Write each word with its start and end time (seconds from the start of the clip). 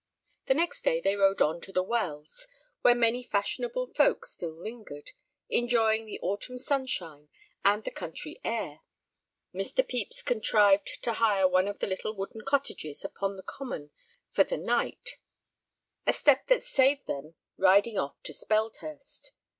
The 0.47 0.55
next 0.55 0.83
day 0.83 0.99
they 0.99 1.15
rode 1.15 1.43
on 1.43 1.61
to 1.61 1.71
The 1.71 1.83
Wells, 1.83 2.47
where 2.81 2.95
many 2.95 3.21
fashionable 3.21 3.93
folk 3.93 4.25
still 4.25 4.59
lingered, 4.59 5.11
enjoying 5.47 6.07
the 6.07 6.19
autumn 6.21 6.57
sunshine 6.57 7.29
and 7.63 7.83
the 7.83 7.91
country 7.91 8.41
air. 8.43 8.79
Mr. 9.53 9.87
Pepys 9.87 10.23
contrived 10.23 11.03
to 11.03 11.13
hire 11.13 11.47
one 11.47 11.67
of 11.67 11.77
the 11.77 11.85
little 11.87 12.15
wooden 12.15 12.41
cottages 12.41 13.05
upon 13.05 13.35
The 13.37 13.43
Common 13.43 13.91
for 14.31 14.43
the 14.43 14.57
night, 14.57 15.17
a 16.07 16.13
step 16.13 16.47
that 16.47 16.63
saved 16.63 17.05
them 17.05 17.35
riding 17.59 17.99
off 17.99 18.19
to 18.23 18.33
Speldhurst. 18.33 19.33